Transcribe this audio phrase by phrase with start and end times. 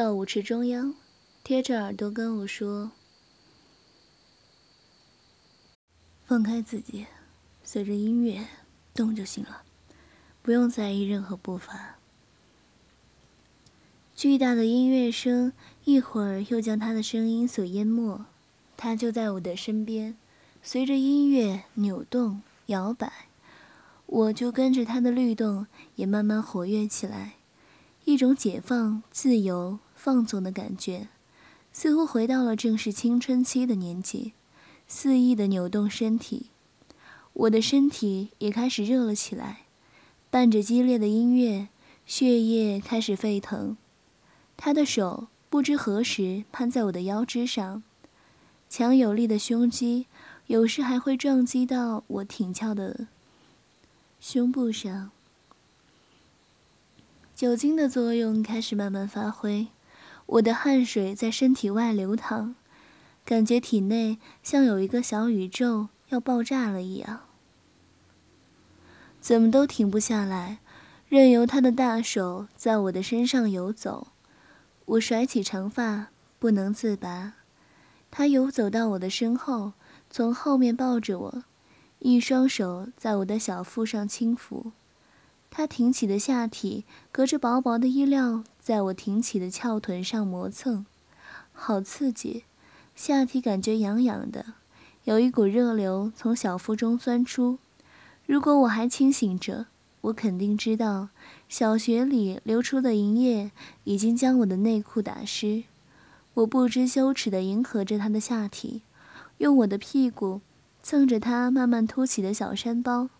[0.00, 0.94] 到舞池中央，
[1.44, 2.92] 贴着耳朵跟我说
[6.24, 7.06] ：“放开自己，
[7.62, 8.48] 随着音乐
[8.94, 9.60] 动就行了，
[10.40, 11.96] 不用在意任何步伐。”
[14.16, 15.52] 巨大的音乐声
[15.84, 18.24] 一会儿又将他的声音所淹没。
[18.78, 20.16] 他就在我的身边，
[20.62, 23.26] 随着音乐扭动摇摆，
[24.06, 27.34] 我就跟着他的律动也慢慢活跃起来，
[28.06, 29.78] 一种解放、自由。
[30.02, 31.08] 放纵的感觉，
[31.74, 34.32] 似乎回到了正是青春期的年纪，
[34.88, 36.46] 肆意的扭动身体，
[37.34, 39.66] 我的身体也开始热了起来，
[40.30, 41.68] 伴着激烈的音乐，
[42.06, 43.76] 血液开始沸腾。
[44.56, 47.82] 他的手不知何时攀在我的腰肢上，
[48.70, 50.06] 强有力的胸肌
[50.46, 53.06] 有时还会撞击到我挺翘的
[54.18, 55.10] 胸部上。
[57.36, 59.68] 酒精的作用开始慢慢发挥。
[60.30, 62.54] 我的汗水在身体外流淌，
[63.24, 67.22] 感觉体内像有一个小宇宙要爆炸了一样，
[69.20, 70.58] 怎么都停不下来，
[71.08, 74.06] 任由他的大手在我的身上游走。
[74.84, 77.34] 我甩起长发，不能自拔。
[78.12, 79.72] 他游走到我的身后，
[80.08, 81.44] 从后面抱着我，
[81.98, 84.70] 一双手在我的小腹上轻抚。
[85.50, 90.86] 他挺起的下体隔着薄薄的衣料，在我挺起的翘臀上磨蹭，
[91.52, 92.44] 好刺激！
[92.94, 94.54] 下体感觉痒痒的，
[95.02, 97.58] 有一股热流从小腹中钻出。
[98.26, 99.66] 如果我还清醒着，
[100.02, 101.08] 我肯定知道，
[101.48, 103.50] 小穴里流出的银液
[103.82, 105.64] 已经将我的内裤打湿。
[106.34, 108.82] 我不知羞耻地迎合着他的下体，
[109.38, 110.42] 用我的屁股
[110.80, 113.10] 蹭着他慢慢凸起的小山包。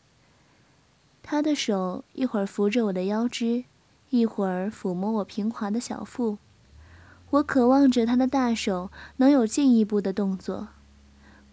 [1.25, 3.65] 他的手一会儿扶着我的腰肢，
[4.11, 6.39] 一会儿抚摸我平滑的小腹。
[7.31, 10.69] 我渴望着他的大手能有进一步的动作。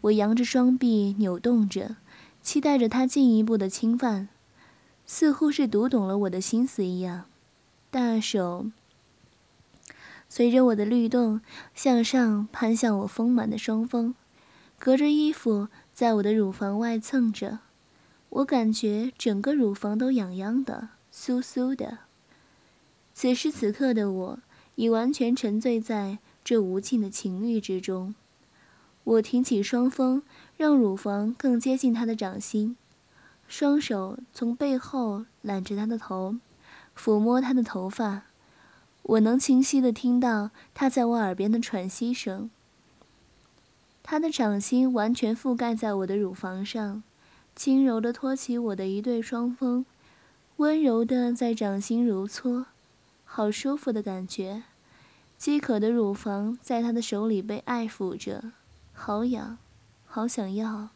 [0.02, 1.98] 我扬着双臂扭动着，
[2.42, 4.30] 期待着他进一步的侵犯，
[5.06, 7.26] 似乎是读懂了我的心思一样。
[7.90, 8.68] 大手
[10.28, 11.42] 随着我的律动
[11.74, 14.14] 向上攀向我丰满的双峰，
[14.78, 17.60] 隔着衣服在我的乳房外蹭着。
[18.30, 22.00] 我感觉整个乳房都痒痒的、酥酥的。
[23.20, 24.40] 此时此刻的我
[24.76, 28.14] 已完全沉醉在这无尽的情欲之中。
[29.04, 30.22] 我挺起双峰，
[30.56, 32.78] 让乳房更接近他的掌心，
[33.48, 36.36] 双手从背后揽着他的头，
[36.96, 38.22] 抚摸他的头发。
[39.02, 42.52] 我能清晰地听到他在我耳边的喘息声。
[44.04, 47.02] 他的掌心完全覆盖在我的乳房上。
[47.56, 49.88] 轻柔地托起我的一对双峰，
[50.58, 52.68] 温柔地在掌心揉搓，
[53.28, 54.64] 好舒服的感觉。
[55.38, 58.54] 饥渴的乳房在他的手里被爱抚着，
[58.94, 59.60] 好痒，
[60.08, 60.90] 好想要。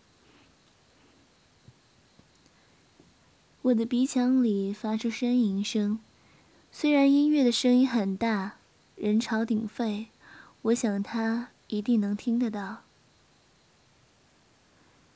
[3.61, 5.99] 我的鼻腔里发出呻吟声，
[6.71, 8.53] 虽然音乐的声音很大，
[8.95, 10.07] 人潮鼎沸，
[10.63, 12.77] 我想他一定能听得到。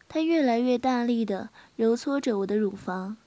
[0.08, 3.18] 他越来越大力地揉搓着我的乳房，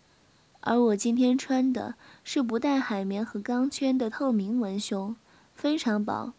[0.60, 5.16] 而我今天穿的是不带海绵和钢圈的透明文胸，
[5.54, 6.32] 非常薄，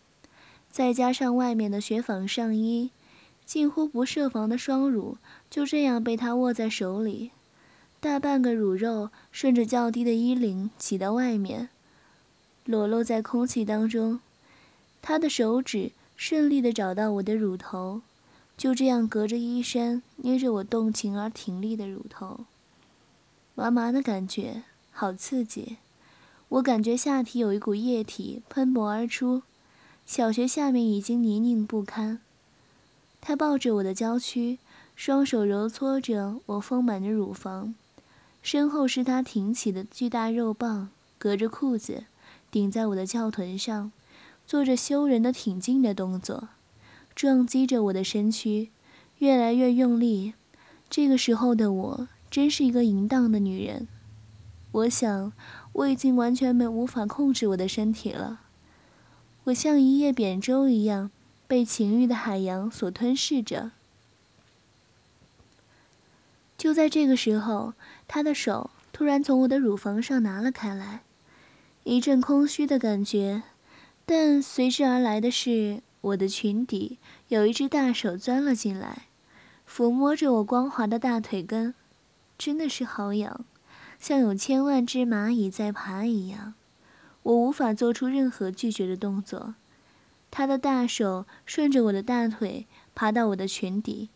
[0.70, 2.92] 再加上外面的雪纺上衣，
[3.46, 5.18] 近乎不设防的双乳
[5.50, 7.32] 就这样被他握在手里，
[8.00, 11.70] 大半个乳肉顺着较低的衣领挤到外面，
[12.66, 14.20] 裸露在空气当中。
[15.02, 18.02] 他的手指顺利地找到我的乳头。
[18.58, 22.42] 就这样隔着衣衫捏着我动情而挺立的乳头，
[23.60, 24.64] 麻麻的感觉
[24.94, 25.76] 好刺激，
[26.48, 29.42] 我感觉下体有一股液体喷薄而出，
[30.06, 32.22] 小穴下面已经泥泞不堪。
[33.20, 34.60] 他抱着我的娇躯，
[34.96, 37.76] 双手揉搓着我丰满的乳房，
[38.42, 42.06] 身后是他挺起的巨大肉棒，隔着裤子
[42.50, 43.92] 顶在我的翘臀上，
[44.48, 46.48] 做着羞人的挺进的动作。
[47.14, 48.70] 撞击着我的身躯，
[49.18, 50.34] 越来越用力。
[50.90, 53.88] 这个时候的我，真是一个淫荡的女人。
[54.72, 55.34] 我想，
[55.74, 58.42] 我已经完全没无法控制我的身体了。
[59.46, 61.10] 我像一叶扁舟一样，
[61.48, 63.72] 被情欲的海洋所吞噬着。
[66.56, 67.74] 就在这个时候，
[68.08, 71.02] 他的手突然从我的乳房上拿了开来，
[71.84, 73.42] 一阵空虚的感觉，
[74.06, 77.00] 但随之而来的是我的裙底
[77.30, 79.08] 有一只大手钻了进来，
[79.68, 81.74] 抚摸着我光滑的大腿根，
[82.40, 83.46] 真的是好痒，
[84.00, 86.54] 像有千万只蚂蚁在爬一样。
[87.24, 89.56] 我无法做出任何拒绝的动作，
[90.32, 92.66] 他的大手顺着我的大腿
[92.96, 94.08] 爬到我的裙底。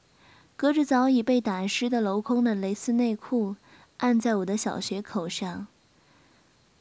[0.56, 3.58] 隔着早已被打湿的镂空的蕾丝内裤，
[3.98, 5.68] 按在我的小穴口上。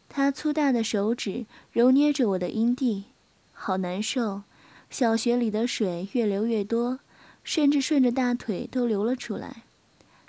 [0.09, 3.07] 他粗大的手指揉捏着我的阴蒂，
[3.53, 4.43] 好难受。
[4.91, 7.01] 小穴里的水越流越多，
[7.43, 9.65] 甚至顺着大腿都流了出来，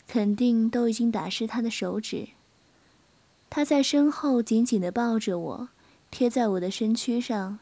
[0.07, 2.29] 肯定都已经打湿他的手指。
[3.49, 5.69] 他在身后紧紧地抱着我，
[6.09, 7.59] 贴在我的身躯上，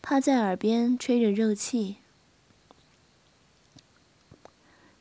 [0.00, 1.96] 趴在耳边吹着热气。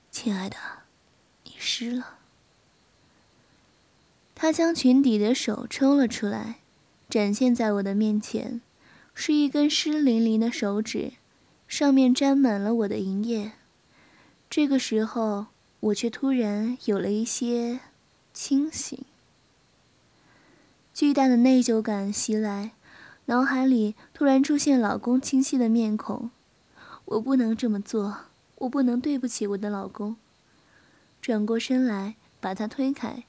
[0.10, 0.58] 亲爱的，
[1.46, 2.18] 你湿了。
[4.34, 6.60] 他将裙底的手抽了出来，
[7.08, 8.60] 展现在我的面前，
[9.14, 11.14] 是一根湿淋淋的手指，
[11.68, 13.52] 上面沾满了我的银液。
[14.50, 15.46] 这个时候，
[15.82, 17.82] 我却突然有了一些
[18.34, 18.98] 清醒。
[20.94, 22.72] 巨大的内疚感袭来，
[23.26, 26.32] 脑海里突然出现老公清晰的面孔。
[27.06, 28.32] 我不能这么做。
[28.62, 30.18] 我不能对不起我的老公。
[31.20, 33.24] 转过身来，把他推开，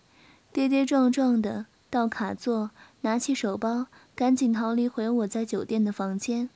[0.53, 2.71] 跌跌撞撞的到卡座，
[3.01, 6.51] 拿起手包，赶紧逃离回我在酒店的房间。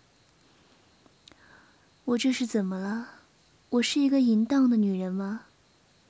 [2.04, 3.08] 我这是怎么了？
[3.70, 5.45] 我是一个淫荡的女人吗？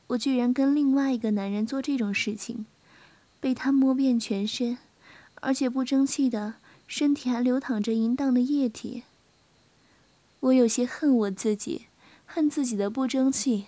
[0.08, 2.66] 我居然跟另外一个男人做这种事情，
[3.40, 4.78] 被他摸遍全身，
[5.40, 6.54] 而且不争气的
[6.86, 9.02] 身体还流淌着淫荡的液体。
[10.40, 11.86] 我有些恨我自己。
[12.28, 13.66] 恨自己的不争气，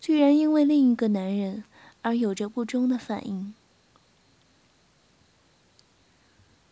[0.00, 1.64] 居然因为另一个男人
[2.00, 3.52] 而有着不忠的反应。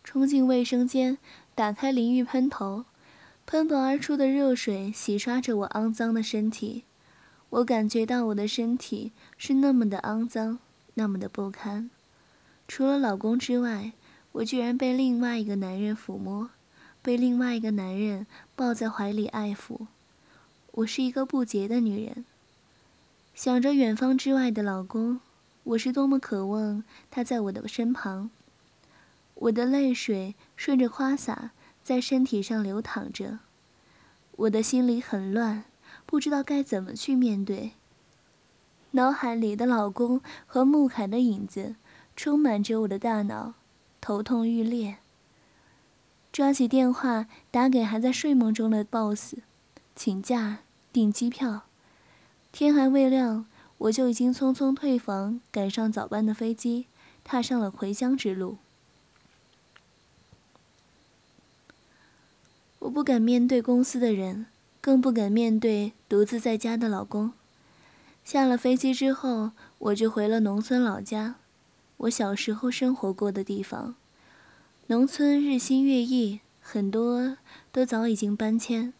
[0.05, 1.17] 冲进卫生间，
[1.53, 2.85] 打开淋浴喷头，
[3.45, 6.85] 喷薄而出的热水洗刷着我肮脏的身体。
[7.49, 10.59] 我感觉到我的身体是那么的肮脏，
[10.95, 11.89] 那么的不堪。
[12.67, 13.93] 除了老公之外，
[14.33, 16.49] 我居然被另外一个男人抚摸，
[17.01, 19.87] 被另外一个男人抱在怀里爱抚。
[20.73, 22.25] 我是一个不洁的女人，
[23.33, 25.21] 想着远方之外的老公，
[25.63, 28.29] 我是多么渴望他在我的身旁。
[29.35, 31.51] 我的泪水顺着花洒
[31.83, 33.39] 在身体上流淌着，
[34.35, 35.63] 我的心里很乱，
[36.07, 37.73] 不知道该怎么去面对。
[38.91, 41.75] 脑海里的老公和穆凯的影子
[42.15, 43.53] 充满着我的大脑，
[44.01, 44.97] 头痛欲裂。
[46.31, 49.35] 抓起电话打给还在睡梦中的 boss，
[49.95, 50.59] 请假。
[50.93, 51.63] 订机票，
[52.51, 53.45] 天还未亮，
[53.77, 56.87] 我就已经匆匆退房，赶上早班的飞机，
[57.23, 58.57] 踏上了回乡之路。
[62.79, 64.47] 我不敢面对公司的人，
[64.87, 67.33] 更不敢面对独自在家的老公。
[68.23, 71.35] 下了飞机之后，我就回了农村老家，
[71.97, 73.95] 我小时候生活过的地方。
[74.85, 77.35] 农村日新月异，很多
[77.73, 78.93] 都早已经搬迁。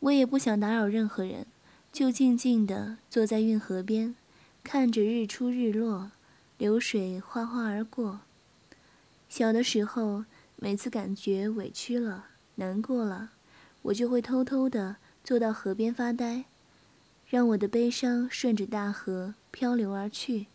[0.00, 1.46] 我也不想打扰任何人，
[1.90, 4.14] 就静静地坐在运河边，
[4.62, 6.10] 看着日出日落，
[6.58, 8.20] 流水哗哗而过。
[9.30, 13.30] 小的时候，每次感觉委屈了、难过了，
[13.80, 16.44] 我就会偷偷地坐到河边发呆，
[17.26, 20.46] 让我的悲伤顺着大河漂流而去。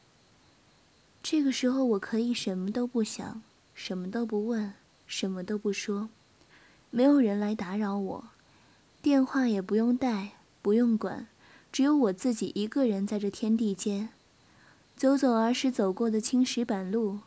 [1.23, 3.41] 这个时候，我可以什么都不想，
[3.73, 4.73] 什么都不问，
[5.07, 6.09] 什么都不说，
[6.91, 8.25] 没有人来打扰我。
[9.01, 11.27] 电话也不用带，不用管，
[11.71, 14.09] 只有我自己一个人在这天地间，
[14.95, 17.19] 走走儿时走过的青石板路，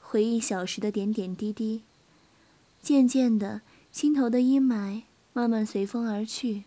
[0.00, 1.82] 回忆小时的点点滴滴。
[2.82, 6.64] 渐渐的，心头的阴霾慢慢随风而去。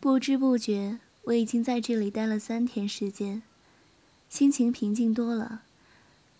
[0.00, 3.42] 不知不觉，我已经在这里待了三天时间，
[4.28, 5.62] 心情平静多了。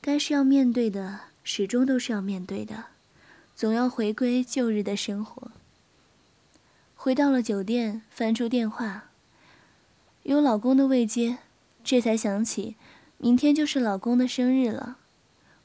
[0.00, 2.84] 该是要面对的，始终都是要面对的，
[3.56, 5.50] 总要回归旧日的生活。
[6.94, 9.10] 回到了酒店，翻出电话，
[10.22, 11.38] 有老公的未接，
[11.82, 12.76] 这才想起，
[13.16, 14.98] 明天就是老公的生日了。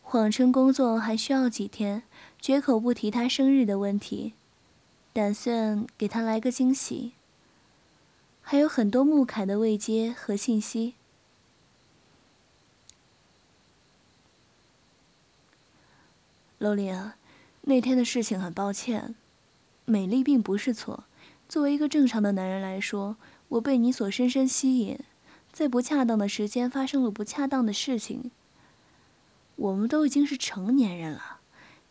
[0.02, 2.02] 谎称工作还需要几天，
[2.42, 4.34] 绝口不提他生日的问题，
[5.14, 7.14] 打算给他来个惊喜。
[8.44, 10.94] 还有很多穆凯的未接和信息。
[16.60, 17.12] 罗琳，
[17.62, 19.16] 那天的事情很抱歉，
[19.86, 21.06] 美丽并不是错。
[21.50, 23.16] 作为一个正常的男人来说，
[23.48, 25.00] 我被你所深深吸引，
[25.52, 28.30] 在不恰当的时间发生了不恰当的事情。
[29.56, 31.40] 我们都已经是成年人了，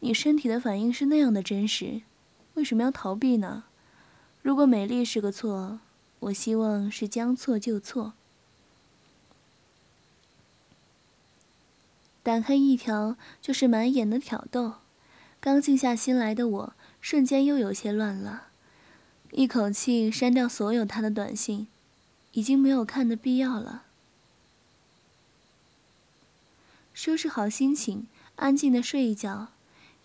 [0.01, 2.03] 你身体的反应是那样的真实，
[2.55, 3.65] 为什么要逃避呢？
[4.43, 5.81] 如果美丽是个错，
[6.23, 8.13] 我希望是将错就错。
[12.23, 14.75] 打开一条就是满眼的挑逗，
[15.41, 18.49] 刚静下心来的我瞬间又有些乱了，
[19.33, 21.67] 一口气删掉所有他的短信，
[22.31, 23.83] 已经没有看的必要了。
[26.95, 29.49] 收拾好心情，安静的睡一觉。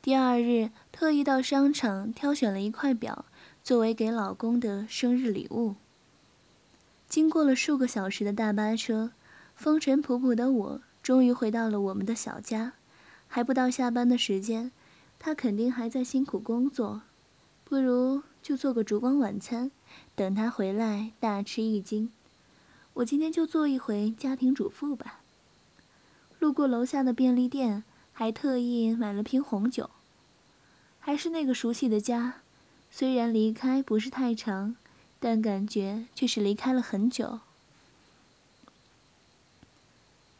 [0.01, 3.25] 第二日特意到商场挑选了一块表，
[3.63, 5.75] 作为给老公的生日礼物。
[7.17, 9.09] 经过了数个小时的大巴车，
[9.55, 10.81] 风尘仆仆的我。
[11.01, 12.73] 终于回到了我们的小家，
[13.27, 14.71] 还不到下班的时间，
[15.17, 17.01] 他肯定还在辛苦工作，
[17.63, 19.71] 不如就做个烛光晚餐，
[20.13, 22.11] 等他回来大吃一惊。
[22.93, 25.21] 我今天就做一回家庭主妇吧。
[26.37, 27.83] 路过楼下的便利店，
[28.13, 29.89] 还特意买了瓶红酒。
[30.99, 32.41] 还是那个熟悉的家，
[32.91, 34.75] 虽然离开不是太长，
[35.19, 37.39] 但感觉却是离开了很久。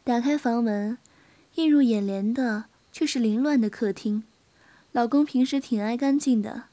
[0.04, 0.96] 打开房门，
[1.56, 4.24] 映入眼帘的却是凌乱的客厅。
[4.92, 6.64] 老公平时挺爱干净的，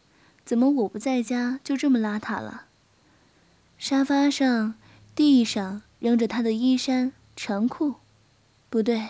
[0.46, 2.66] 怎么我不在家就这么邋遢了？
[3.78, 4.76] 沙发上、
[5.14, 7.96] 地上扔着他的衣衫、长裤，
[8.70, 9.10] 不对，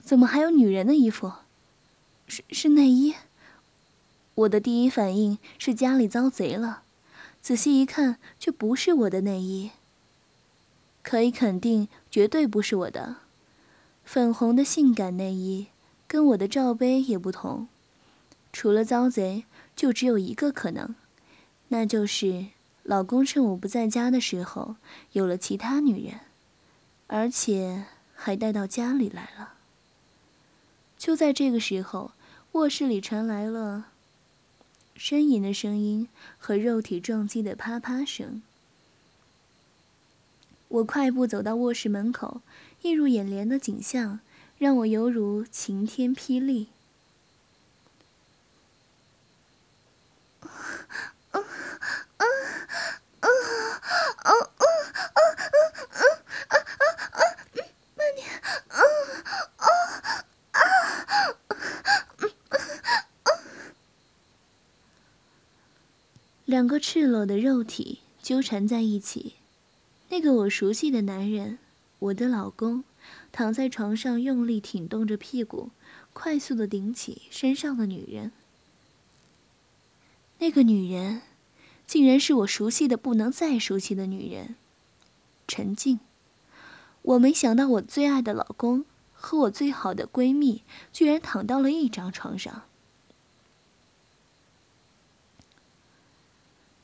[0.00, 1.32] 怎么还有女人的衣服？
[2.28, 3.16] 是是内衣。
[4.36, 6.82] 我的第一反应是家里遭贼了，
[7.42, 9.70] 仔细一看，却不是我的内衣。
[11.02, 13.16] 可以肯定，绝对不是我的。
[14.04, 15.68] 粉红的性感内衣，
[16.06, 17.68] 跟我的罩杯也不同。
[18.52, 19.44] 除了遭贼，
[19.74, 20.94] 就只有一个可能，
[21.68, 22.46] 那就是
[22.82, 24.76] 老公趁我不在家的时候
[25.12, 26.20] 有了其他女人，
[27.06, 29.54] 而且还带到家里来了。
[30.98, 32.10] 就在这个时候，
[32.52, 33.86] 卧室里传来了
[35.00, 38.42] 呻吟的声音和肉体撞击的啪啪声。
[40.68, 42.42] 我快步走到卧室门口。
[42.82, 44.20] 映入眼帘的景象，
[44.56, 46.68] 让我犹如晴天霹雳。
[66.50, 69.34] 两个赤裸的肉体纠缠在一起，
[70.08, 71.60] 那个我熟悉的男人。
[72.00, 72.82] 我的老公
[73.30, 75.70] 躺在床上，用力挺动着屁股，
[76.12, 78.32] 快速的顶起身上的女人。
[80.40, 81.22] 那个女人，
[81.86, 84.56] 竟然是我熟悉的不能再熟悉的女人——
[85.46, 86.00] 陈静。
[87.02, 92.64] 我没想到，我最爱的老公和我最好的闺蜜，居然躺到了一张床上。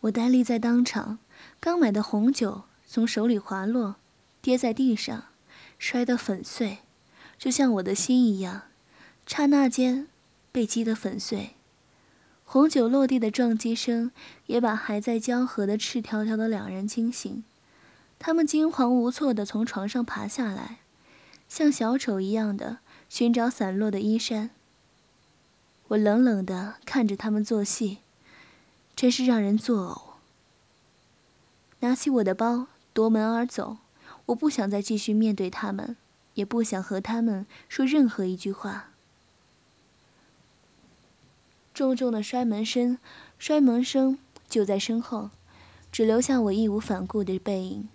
[0.00, 1.18] 我呆立在当场，
[1.58, 3.96] 刚买的红酒从手里滑落。
[4.42, 5.24] 跌在地上，
[5.76, 6.78] 摔得粉碎，
[7.36, 8.62] 就像我的心一样，
[9.26, 10.06] 刹那间
[10.52, 11.56] 被击得粉碎。
[12.44, 14.12] 红酒落地的撞击声
[14.46, 17.42] 也把还在交合的赤条条的两人惊醒，
[18.20, 20.78] 他们惊惶无措地从床上爬下来，
[21.48, 24.50] 像小丑一样的寻找散落的衣衫。
[25.88, 27.98] 我冷冷地看着他们做戏，
[28.96, 30.16] 真是让人作呕。
[31.86, 33.76] 拿起我的包，夺门而走。
[34.26, 35.96] 我不想再继续面对他们，
[36.34, 38.88] 也不想和他们说任何一句话。
[41.72, 42.98] 重重的摔门声，
[43.38, 45.30] 摔门声就在身后，
[45.92, 47.88] 只留下我义无反顾的背影。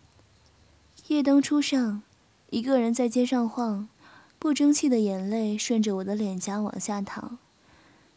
[1.08, 2.04] 夜灯初上，
[2.52, 3.90] 一个人在街上晃，
[4.38, 7.40] 不争气的眼泪顺着我的脸颊往下淌。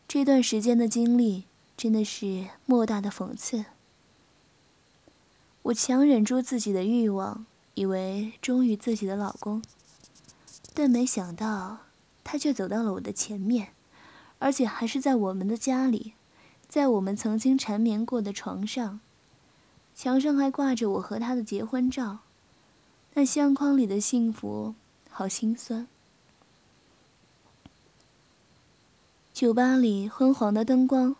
[0.06, 1.44] 这段时间的经历
[1.76, 3.64] 真的是莫大的讽刺。
[5.62, 7.46] 我强忍住自己的欲望。
[7.76, 9.60] 以为忠于自己的老公，
[10.72, 11.78] 但没想到
[12.22, 13.72] 他却走到了我的前面，
[14.38, 16.12] 而且还是在我们的家里，
[16.68, 19.00] 在我们曾经缠绵过的床上，
[19.96, 22.18] 墙上还挂着我和他的结婚照，
[23.14, 24.76] 那相框里的幸福
[25.10, 25.88] 好心酸。
[29.32, 31.16] 酒吧里昏黄的灯光，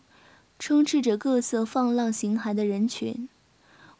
[0.66, 3.28] 充斥着各色放浪形骸的人群。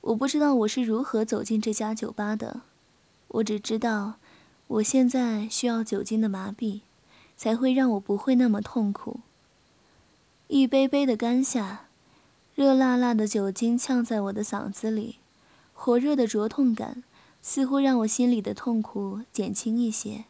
[0.00, 2.62] 我不知道我是如何走进这家酒吧的，
[3.28, 4.14] 我只知道，
[4.68, 6.80] 我现在需要酒精的麻痹，
[7.36, 9.20] 才会让我不会那么痛苦。
[10.48, 11.88] 一杯杯的干下，
[12.54, 15.16] 热辣辣的酒精呛在我的嗓子里，
[15.74, 17.04] 火热的灼痛感
[17.42, 20.24] 似乎让我心里的痛苦减轻一些。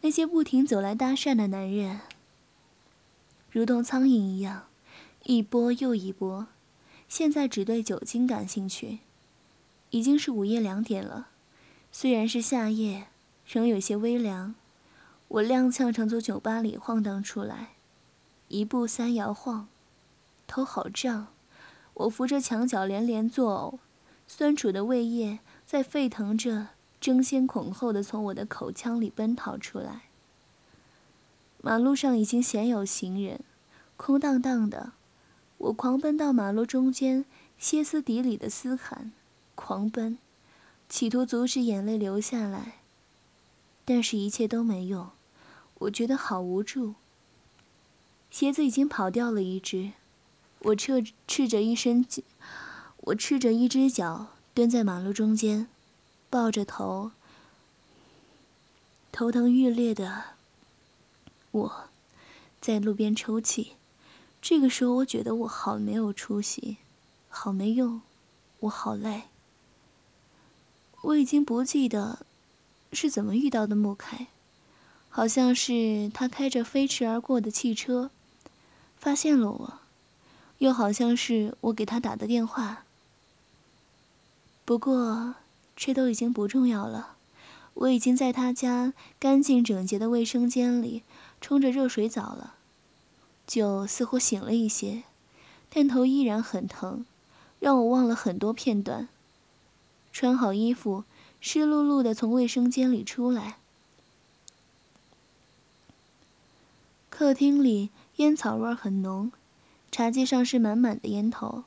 [0.00, 2.00] 那些不停走来搭讪的男人，
[3.52, 4.64] 如同苍蝇一样，
[5.28, 6.46] 一波又一波，
[7.08, 9.00] 现在只对酒精感兴趣。
[9.90, 11.30] 已经是午夜两点了，
[11.90, 13.08] 虽然是夏夜，
[13.44, 14.54] 仍有些微凉。
[15.26, 17.70] 我踉跄着从酒吧里晃荡出来，
[18.46, 19.66] 一步三摇晃，
[20.46, 21.26] 头好胀。
[21.94, 23.78] 我扶着墙角连连作呕，
[24.28, 26.68] 酸楚的胃液在沸腾着，
[27.00, 30.02] 争先恐后的从我的口腔里奔逃出来。
[31.60, 33.40] 马路上已经鲜有行人，
[33.96, 34.92] 空荡荡的。
[35.58, 37.24] 我狂奔到马路中间，
[37.58, 39.12] 歇斯底里的嘶喊，
[39.54, 40.18] 狂奔，
[40.88, 42.80] 企图阻止眼泪流下来，
[43.84, 45.10] 但是一切都没用。
[45.78, 46.94] 我觉得好无助。
[48.30, 49.92] 鞋子已经跑掉了一只，
[50.60, 52.06] 我赤赤着一身，
[52.98, 55.68] 我赤着一只脚蹲在马路中间，
[56.28, 57.12] 抱着头，
[59.10, 60.24] 头疼欲裂的
[61.52, 61.84] 我，
[62.60, 63.75] 在路边抽泣。
[64.48, 66.76] 这个时候，我觉得我好没有出息，
[67.28, 68.00] 好没用，
[68.60, 69.22] 我好累。
[71.00, 72.24] 我已经不记得
[72.92, 74.28] 是怎么遇到的穆凯。
[75.08, 78.12] 好像是他开着飞驰而过的汽车，
[78.96, 79.80] 发现了我，
[80.58, 82.84] 又好像是我给他打的电话。
[84.64, 85.34] 不过，
[85.74, 87.16] 这都已经不重要了。
[87.74, 91.02] 我已经在他家干净整洁的卫生间里
[91.40, 92.54] 冲着热水澡了，
[93.46, 95.04] 酒似乎醒了一些，
[95.70, 97.06] 但头依然很疼，
[97.60, 99.08] 让我忘了很多片段。
[100.12, 101.04] 穿好衣服，
[101.40, 103.58] 湿漉漉的从卫生间里出来。
[107.10, 109.30] 客厅里烟草味很浓，
[109.92, 111.64] 茶几上是满满的烟头。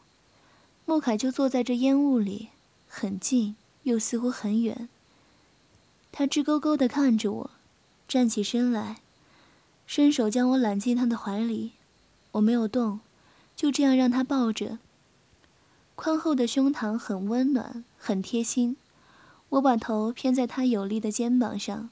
[0.86, 2.50] 穆凯就坐在这烟雾里，
[2.88, 4.89] 很近又似乎很远。
[6.12, 7.51] 他直勾勾地看着我，
[8.08, 8.97] 站起身来，
[9.89, 11.71] 伸手将我揽进他的怀里。
[12.34, 12.99] 我没有动，
[13.56, 14.78] 就这样让他抱着。
[15.95, 18.78] 宽厚的胸膛很温暖，很贴心。
[19.49, 21.89] 我把头偏在他有力的肩膀上，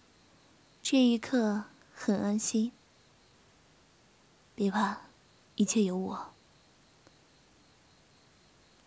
[0.84, 2.72] 这一刻很安心。
[4.54, 5.02] 别怕，
[5.56, 6.28] 一切有我。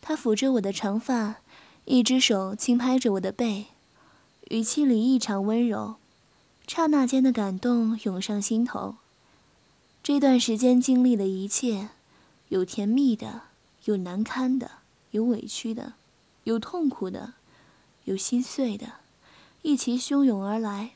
[0.01, 1.39] 他抚着我的长发，
[1.85, 3.67] 一只手轻拍着我的背，
[4.51, 5.97] 语气里异常温柔。
[6.73, 8.95] 刹那间的感动涌上心头。
[10.05, 11.89] 这段时间经历的一切，
[12.49, 13.43] 有甜蜜的，
[13.87, 14.71] 有难堪的，
[15.11, 15.95] 有委屈的，
[16.45, 17.33] 有痛苦的，
[18.05, 18.93] 有心碎的，
[19.63, 20.93] 一齐汹涌而来，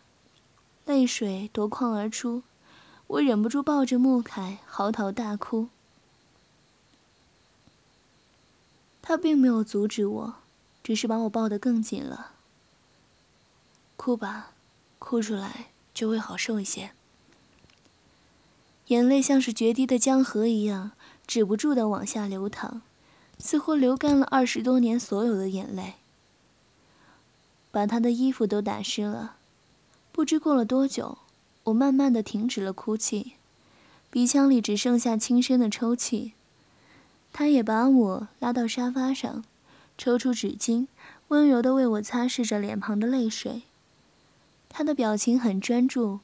[0.86, 2.44] 泪水夺眶而出。
[3.08, 5.66] 我忍不住抱着穆凯嚎啕大哭，
[9.02, 10.34] 他并没有阻止我，
[10.84, 12.30] 只是把我抱得更紧了。
[13.96, 14.52] 哭吧，
[15.04, 16.92] 哭出来就会好受一些。
[18.86, 20.92] 眼泪像是决堤的江河一样，
[21.26, 22.80] 止不住的往下流淌，
[23.38, 25.96] 似乎流干了二十多年所有的眼泪，
[27.70, 29.36] 把他的衣服都打湿了。
[30.10, 31.18] 不知过了多久。
[31.64, 33.32] 我慢慢的停止了哭泣，
[34.10, 36.32] 鼻腔里只剩下轻声的抽泣。
[37.32, 39.44] 他也把我拉到沙发上，
[39.96, 40.86] 抽出纸巾，
[41.28, 43.62] 温柔的为我擦拭着脸庞的泪水。
[44.76, 46.18] 他的表情很专注，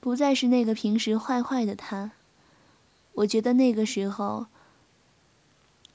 [0.00, 2.12] 不再是那个平时坏坏的他。
[3.12, 4.46] 我觉得那个时候，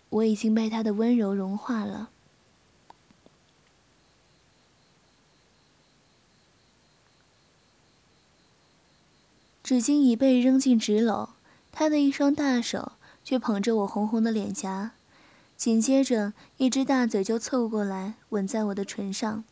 [0.09, 2.11] 我已经被他的温柔融化了。
[9.63, 11.29] 纸巾已被扔进纸篓，
[11.71, 12.91] 他的一双大手
[13.23, 14.91] 却捧着我红红的脸颊，
[15.55, 19.43] 紧接着一只大嘴就凑过来吻在我的唇上。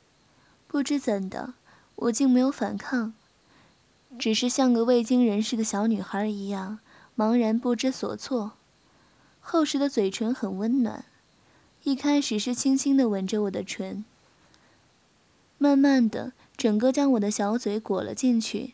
[0.67, 1.55] 不知怎的，
[1.95, 3.13] 我竟没有反抗，
[4.19, 6.79] 只是像个未经人事的小女孩一样
[7.17, 8.51] 茫然不知所措。
[9.39, 11.05] 厚实的嘴唇很温暖，
[11.83, 14.03] 一开始是轻轻的吻着我的唇，
[15.57, 18.73] 慢慢的整个将我的小嘴裹了进去。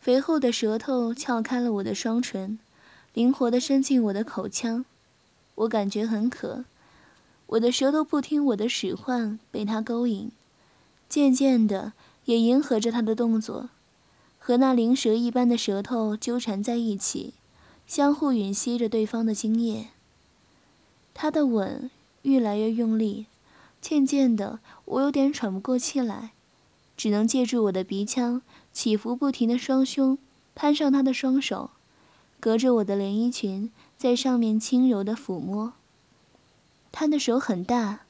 [0.00, 2.58] 肥厚的舌头撬开了我的双唇，
[3.14, 4.84] 灵活的伸进我的口腔。
[5.54, 6.64] 我感觉很渴，
[7.46, 10.32] 我的舌头不听我的使唤，被他勾引，
[11.08, 11.92] 渐渐的
[12.24, 13.70] 也迎合着他的动作，
[14.38, 17.34] 和那灵蛇一般的舌头纠缠在一起，
[17.86, 19.88] 相互吮吸着对方的精液。
[21.14, 21.90] 他的吻
[22.22, 23.26] 越来越用力，
[23.80, 26.30] 渐渐的，我有点喘不过气来，
[26.96, 28.42] 只能借助我的鼻腔。
[28.72, 30.16] 起伏不停的双胸，
[30.54, 31.70] 攀上他的双手，
[32.40, 35.74] 隔着我的连衣裙，在上面轻柔的抚摸。
[36.90, 38.00] 他的手很大，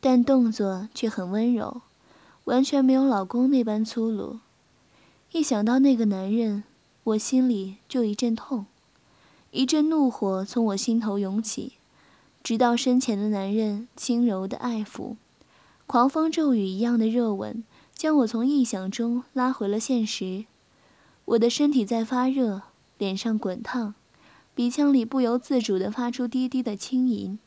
[0.00, 1.82] 但动作却很温柔，
[2.44, 4.40] 完全没有老公那般粗鲁。
[5.32, 6.64] 一想到那个男人，
[7.04, 8.66] 我心里就一阵痛，
[9.50, 11.74] 一阵怒火从我心头涌起，
[12.42, 15.16] 直到身前的男人轻柔的爱抚，
[15.86, 20.44] 狂风骤雨一样的热吻，将我从臆想中拉回了现实。
[21.24, 22.62] 我的身体在发热，
[22.98, 23.94] 脸上滚烫，
[24.54, 27.38] 鼻腔里不由自主地发出低低的轻吟。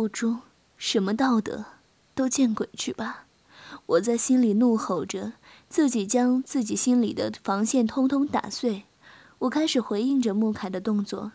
[0.00, 0.40] 不忠，
[0.78, 1.66] 什么道德？
[2.14, 3.26] 都见鬼去吧！
[3.84, 5.34] 我在心里怒吼着，
[5.68, 8.84] 自己将自己心里的防线通通打碎。
[9.40, 11.32] 我开始回应着穆凯的动作，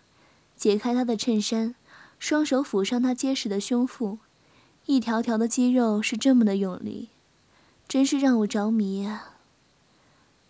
[0.57, 1.75] 解开他的衬衫，
[2.17, 4.17] 双手抚上他结实的胸腹，
[4.87, 7.09] 一条条的肌肉是这么的用力，
[7.87, 9.35] 真是让我着迷啊！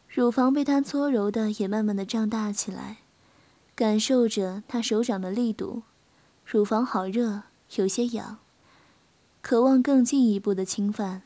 [0.08, 3.00] 乳房被他搓揉的也慢慢的胀大起来，
[3.76, 5.84] 感受着他手掌的力度，
[6.46, 7.42] 乳房好热，
[7.76, 8.38] 有些痒。
[9.42, 11.22] 渴望更进一步的侵犯，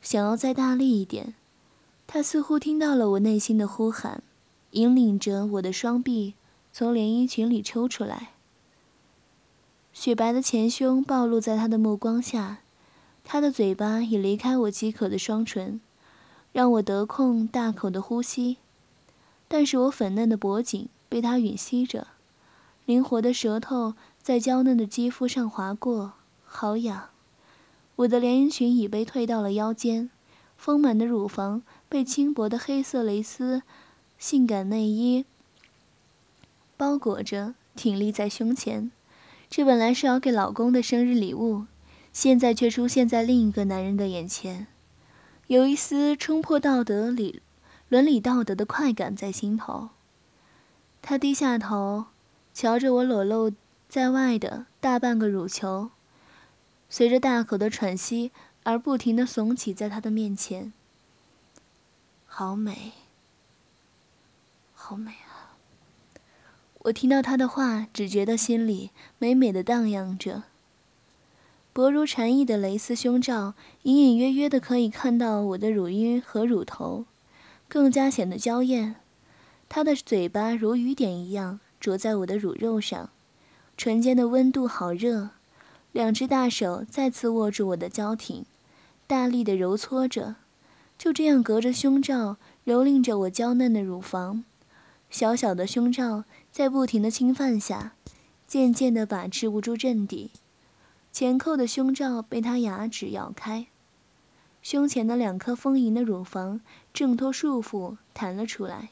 [0.00, 1.34] 想要再大力一点。
[2.06, 4.22] 他似乎听到了我内心的呼喊，
[4.70, 6.34] 引领着我的双臂
[6.72, 8.30] 从连衣裙里抽出来。
[9.92, 12.60] 雪白的前胸暴露在他的目光下，
[13.24, 15.80] 他的嘴巴已离开我饥渴的双唇，
[16.52, 18.56] 让我得空大口的呼吸。
[19.46, 22.06] 但是我粉嫩的脖颈被他吮吸着，
[22.86, 23.94] 灵活的舌头
[24.28, 26.12] 在娇嫩的肌肤上划过，
[26.44, 27.08] 好痒。
[27.96, 30.10] 我的连衣裙已被退到了腰间，
[30.54, 33.62] 丰满的乳房被轻薄的黑色蕾丝
[34.18, 35.24] 性感内衣
[36.76, 38.90] 包裹着，挺立在胸前。
[39.48, 41.64] 这本来是要给老公的生日礼物，
[42.12, 44.66] 现在却出现在另一个男人的眼前，
[45.46, 47.40] 有一丝冲破道德理
[47.88, 49.88] 伦理道德的快感在心头。
[51.00, 52.04] 他低下头，
[52.52, 53.50] 瞧着我裸露
[53.88, 55.90] 在外的大半个乳球。
[56.90, 58.30] 随着大口的喘息
[58.62, 60.72] 而不停的耸起，在他的面前，
[62.26, 62.92] 好美，
[64.74, 65.56] 好美啊！
[66.80, 70.44] 我听到他的话，只觉得心里美美的荡漾着。
[71.72, 77.04] 薄如蝉翼的蕾丝胸罩，隐隐约约的可以看到我的乳晕和乳头，
[77.68, 78.96] 更加显得娇艳。
[79.68, 83.10] 他的嘴巴如雨点一样啄在我的乳肉上，
[83.78, 85.30] 唇间的温度好热。
[85.92, 88.44] 两只大手再次握住我的娇挺，
[89.06, 90.34] 大力的揉搓着，
[90.98, 94.42] 就这样隔着胸罩蹂躏着我娇嫩的乳房。
[95.10, 97.92] 小小的胸罩在不停的侵犯下，
[98.48, 100.32] 渐渐的把持不住阵地。
[101.12, 103.68] 前扣的胸罩被他牙齿咬开，
[104.60, 106.60] 胸前的两颗丰盈的乳房
[106.92, 108.90] 挣脱束缚弹了出来。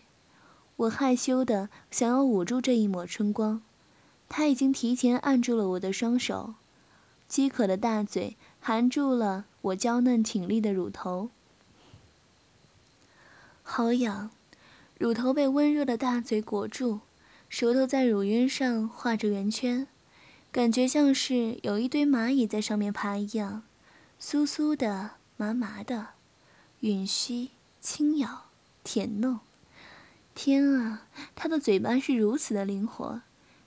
[0.76, 3.62] 我害羞的想要捂住这一抹春光，
[4.28, 6.54] 他已经提前按住了我的双手。
[7.28, 11.30] 饥渴的大嘴含住了我娇嫩挺立的乳头，
[13.64, 14.30] 好痒！
[14.96, 17.00] 乳头被温热的大嘴裹住，
[17.48, 19.88] 舌头在乳晕上画着圆圈，
[20.52, 23.64] 感觉像是有一堆蚂蚁在上面爬一样，
[24.20, 26.10] 酥酥的、麻麻的，
[26.80, 28.44] 吮吸、轻咬、
[28.84, 29.40] 舔弄。
[30.34, 33.20] 天啊，他的嘴巴是如此的灵活，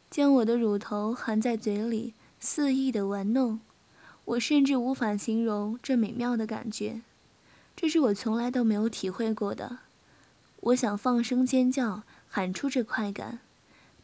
[0.09, 2.13] 将我的乳头含在嘴里。
[2.41, 3.59] 肆意的玩弄，
[4.23, 7.01] 我甚至无法形容这美妙的感觉，
[7.75, 9.79] 这是我从来都没有体会过的。
[10.61, 13.39] 我想放声尖叫，喊出这快感，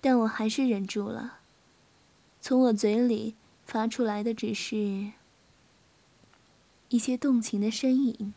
[0.01, 1.39] 但我还是忍住了。
[2.41, 5.11] 从我嘴里发出来的只是
[6.89, 8.33] 一些动情的呻吟。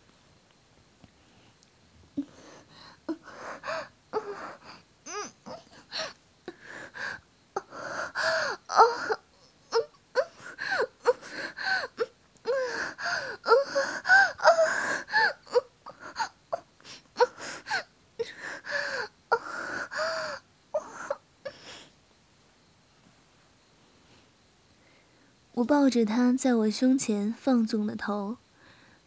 [25.58, 28.36] 我抱着他在我胸前放纵的头，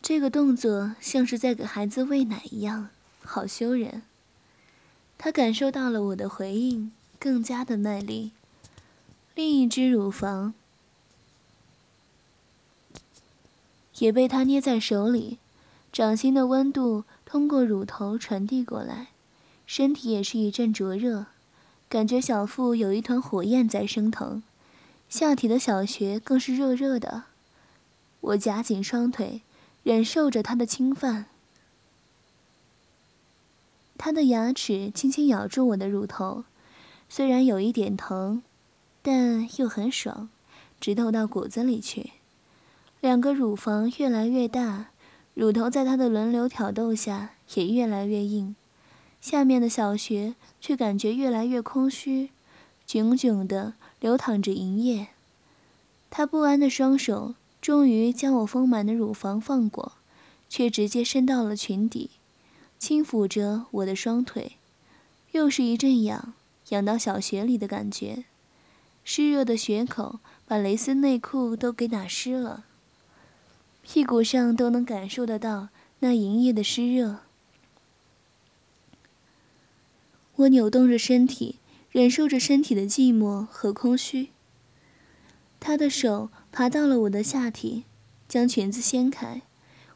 [0.02, 2.90] 这个动作像是在给孩子喂奶一样，
[3.24, 4.02] 好羞人。
[5.18, 8.32] 他感受到了我的回应，更加的卖力。
[9.34, 10.54] 另一只乳房
[14.00, 15.38] 也被他捏在手里，
[15.94, 19.08] 掌心的温度通过乳头传递过来，
[19.66, 21.28] 身体也是一阵灼热，
[21.88, 24.44] 感觉小腹有一团火焰在升腾，
[25.12, 27.24] 下体的小穴更是热热的。
[28.22, 29.42] 我夹紧双腿，
[29.84, 31.26] 忍受着他的侵犯。
[33.98, 36.46] 他的牙齿轻轻咬住我的乳头，
[37.10, 38.42] 虽然有一点疼，
[39.02, 40.30] 但又很爽，
[40.80, 42.12] 直透到骨子里去。
[43.02, 44.92] 两个乳房越来越大，
[45.34, 48.56] 乳头在他的轮流挑逗下也越来越硬，
[49.20, 52.30] 下面的小穴却感觉越来越空虚，
[52.86, 55.08] 炯炯的流淌着银液。
[56.10, 57.36] 他不安的双手。
[57.62, 59.92] 终于将我丰满的乳房放过，
[60.50, 62.10] 却直接伸到了裙底，
[62.80, 64.54] 轻抚着我的双腿，
[65.34, 66.34] 又是一阵痒，
[66.70, 68.26] 痒到小穴里的感觉，
[69.04, 72.66] 湿热的穴口把蕾丝内裤都给打湿了，
[73.84, 77.20] 屁股上都能感受得到那营液的湿热。
[80.38, 81.58] 我扭动着身体，
[81.92, 84.30] 忍受着身体的寂寞和空虚。
[85.60, 86.30] 他的手。
[86.54, 87.86] 爬到了我的下体，
[88.28, 89.42] 将裙子掀开。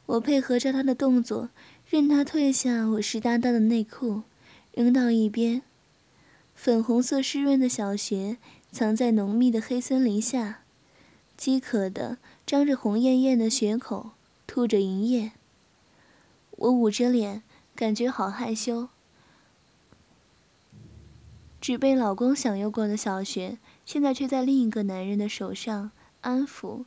[0.06, 1.50] 我配合着他的动作，
[1.86, 4.22] 任他褪下我湿哒哒的内裤，
[4.74, 5.64] 扔到一边。
[6.56, 8.38] 粉红色湿润的小穴
[8.72, 10.62] 藏在浓密的黑森林下，
[11.36, 14.12] 饥渴的张着红艳艳的血口，
[14.48, 15.34] 吐着银液。
[16.52, 17.44] 我捂着脸，
[17.76, 18.88] 感觉好害羞。
[21.66, 25.90] 只被老公享用过的小穴，现在却在另一个男人的手上。
[26.22, 26.86] 安抚，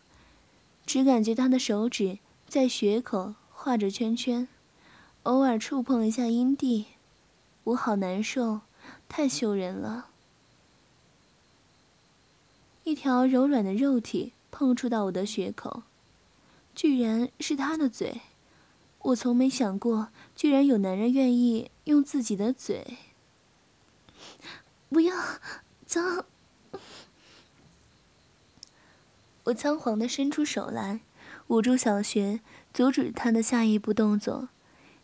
[0.86, 4.46] 只感觉他的手指在穴口画着圈圈，
[5.24, 6.86] 偶尔触碰一下阴蒂，
[7.64, 8.60] 我好难受，
[9.08, 10.10] 太羞人了。
[12.84, 15.82] 一条柔软的肉体碰触到我的穴口，
[16.76, 18.20] 居然是他的嘴，
[19.00, 22.96] 我从没想过，居然有男人愿意用自己的嘴。
[24.88, 25.14] 不要，
[25.86, 26.24] 脏。
[29.44, 31.00] 我仓皇地伸出手来，
[31.48, 32.40] 捂住小穴，
[32.72, 34.48] 阻止他的下一步动作，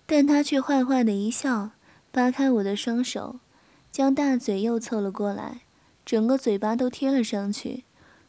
[0.07, 1.71] 但他却坏坏的一笑，
[2.11, 3.41] 扒开我的双手，
[3.91, 5.63] 将大嘴又凑了过来，
[6.05, 7.85] 整个嘴巴都贴了上去，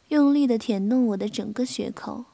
[0.08, 2.24] 用力地舔弄我的整个穴口，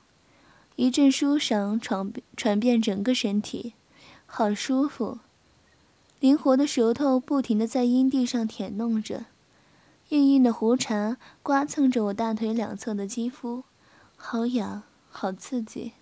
[0.76, 3.74] 一阵舒爽传传遍整个身体，
[4.26, 5.18] 好舒服，
[6.22, 9.24] 灵活的舌头不停地在阴蒂上舔弄着，
[10.10, 13.64] 硬硬的胡茬刮蹭着我大腿两侧的肌肤。
[14.16, 15.94] 好痒，好刺激。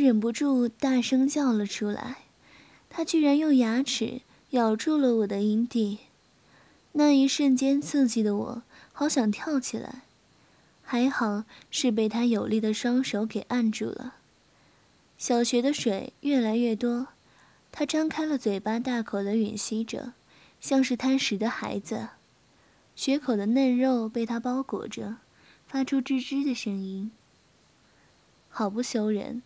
[0.00, 2.18] 忍不住大声叫了出来，
[2.90, 6.00] 他居然用牙齿咬住了我的阴蒂，
[6.92, 8.62] 那一瞬间刺激的我
[8.92, 10.02] 好想跳起来，
[10.82, 14.16] 还好是被他有力的双手给按住了。
[15.16, 17.08] 小穴的水越来越多，
[17.72, 20.12] 他张开了嘴巴，大口的吮吸着，
[20.60, 22.10] 像是贪食的孩子。
[22.94, 25.16] 血口的嫩肉被他包裹着，
[25.66, 27.10] 发出吱吱的声音，
[28.50, 29.42] 好不羞人。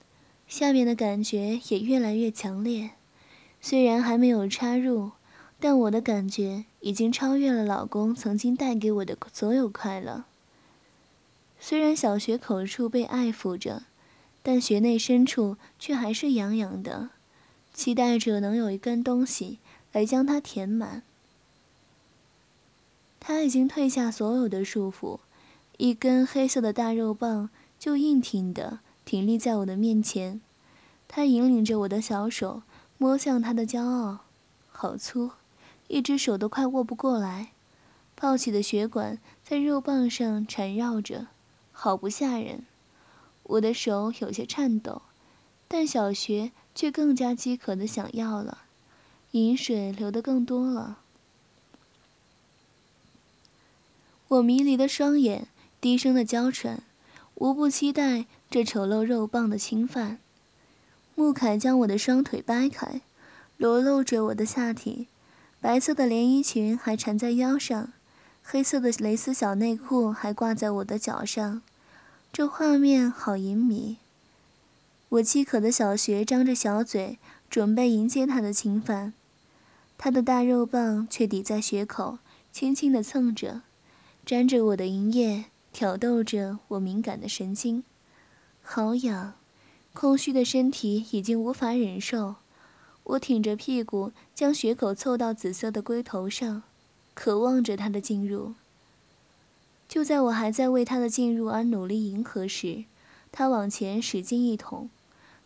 [0.46, 2.90] 下面的感觉也越来越强烈，
[3.61, 5.12] 虽然还没有插入，
[5.59, 10.24] 但我的感觉已经超越了老公曾经带给我的所有快乐。
[11.59, 13.85] 虽然小穴口处被爱抚着，
[14.42, 17.11] 但穴内深处却还是痒痒的，
[17.72, 19.59] 期待着能有一根东西
[19.92, 21.02] 来将它填满。
[23.20, 25.20] 他已经褪下所有的束缚，
[25.78, 28.81] 一根黑色的大肉棒就硬挺的。
[29.04, 30.40] 挺立在我的面前，
[31.08, 32.62] 他引领着我的小手，
[32.98, 34.20] 摸向他的骄傲，
[34.70, 35.30] 好粗，
[35.88, 37.52] 一只手都快握不过来。
[38.14, 41.26] 抱起的血管在肉棒上缠绕着，
[41.72, 42.64] 好不吓人。
[43.42, 45.02] 我的手有些颤抖，
[45.66, 48.58] 但小穴却更加饥渴的想要了，
[49.32, 50.98] 饮水流得更多了。
[54.28, 55.48] 我迷离的双眼，
[55.80, 56.84] 低声的娇喘，
[57.34, 58.26] 无不期待。
[58.50, 60.18] 这丑陋肉棒的侵犯，
[61.14, 63.00] 穆凯将我的双腿掰开，
[63.56, 65.08] 裸露着我的下体，
[65.58, 67.94] 白色的连衣裙还缠在腰上，
[68.42, 71.62] 黑色的蕾丝小内裤还挂在我的脚上，
[72.30, 73.96] 这画面好淫靡。
[75.08, 77.18] 我饥渴的小穴张着小嘴，
[77.48, 79.14] 准备迎接他的侵犯。
[79.96, 82.18] 他的大肉棒却抵在穴口，
[82.52, 83.62] 轻轻地蹭着，
[84.26, 87.82] 沾着我的银液，挑逗着我敏感的神经。
[88.62, 89.35] 好痒，
[89.92, 92.37] 空虚的身体已经无法忍受。
[93.04, 96.62] 我挺着屁股，将血口凑到紫色的龟头上，
[97.14, 98.54] 渴望着他的进入。
[99.88, 102.85] 就在我还在为他的进入而努力迎合时，
[103.32, 104.88] 他往前使劲一捅，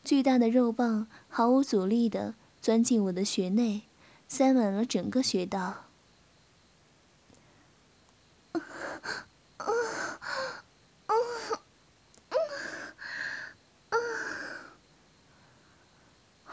[0.05, 3.83] 巨大的肉棒毫无阻力地钻进我的穴内，
[4.29, 5.86] 塞满了整个穴道。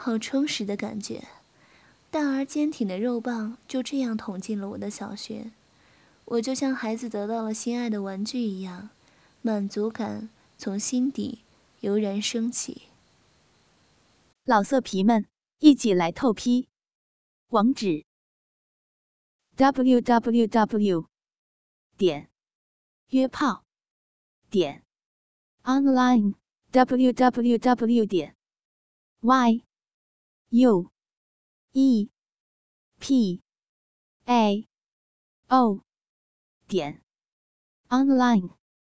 [0.04, 1.26] 好充实的感觉，
[2.10, 5.50] 大而坚挺的肉棒就这样捅进了我的小穴，
[6.26, 8.90] 我就像孩子得到了心爱的玩具一样，
[9.40, 11.38] 满足感从心底
[11.80, 12.82] 油然升起。
[14.44, 15.24] 老色皮们，
[15.60, 16.68] 一起来透批，
[17.48, 18.04] 网址
[19.56, 21.06] ：w w w
[21.96, 22.28] 点
[23.08, 23.64] 约炮
[24.50, 24.82] 点
[25.62, 26.34] online
[26.72, 28.36] w w w 点
[29.22, 29.64] y。
[30.50, 30.90] U
[31.72, 32.08] E
[33.00, 33.42] P
[34.26, 34.66] A
[35.50, 35.82] O
[36.68, 37.02] 点
[37.90, 38.63] online。